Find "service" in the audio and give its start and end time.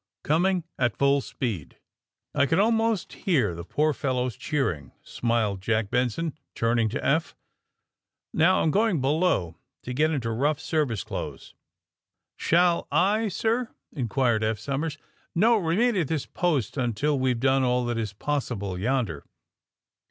10.59-11.03